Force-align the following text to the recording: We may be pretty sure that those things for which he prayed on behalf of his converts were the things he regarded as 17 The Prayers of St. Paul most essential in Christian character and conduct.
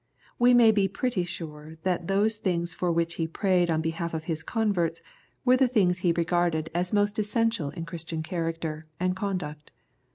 We 0.39 0.55
may 0.55 0.71
be 0.71 0.87
pretty 0.87 1.25
sure 1.25 1.77
that 1.83 2.07
those 2.07 2.37
things 2.37 2.73
for 2.73 2.91
which 2.91 3.13
he 3.21 3.27
prayed 3.27 3.69
on 3.69 3.81
behalf 3.83 4.15
of 4.15 4.23
his 4.23 4.41
converts 4.41 4.99
were 5.45 5.57
the 5.57 5.67
things 5.67 5.99
he 5.99 6.11
regarded 6.11 6.71
as 6.73 6.87
17 6.87 6.89
The 6.89 6.89
Prayers 6.89 6.89
of 6.89 6.89
St. 6.89 6.93
Paul 6.95 7.01
most 7.01 7.19
essential 7.19 7.69
in 7.79 7.85
Christian 7.85 8.23
character 8.23 8.83
and 8.99 9.15
conduct. 9.15 9.71